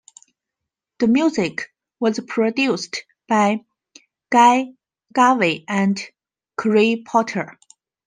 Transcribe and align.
The 0.97 1.05
music 1.07 1.71
was 1.99 2.19
produced 2.21 3.03
by 3.27 3.63
Guy 4.31 4.71
Garvey 5.13 5.63
and 5.67 6.01
Craig 6.57 7.05
Potter. 7.05 7.59